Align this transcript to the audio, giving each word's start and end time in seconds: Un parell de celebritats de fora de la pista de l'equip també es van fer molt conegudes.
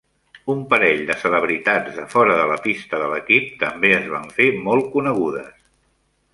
Un 0.51 0.61
parell 0.69 1.03
de 1.09 1.17
celebritats 1.23 1.99
de 1.99 2.07
fora 2.15 2.39
de 2.41 2.47
la 2.53 2.57
pista 2.65 3.03
de 3.03 3.11
l'equip 3.13 3.53
també 3.67 3.95
es 4.01 4.11
van 4.17 4.29
fer 4.41 4.51
molt 4.67 4.93
conegudes. 4.99 5.57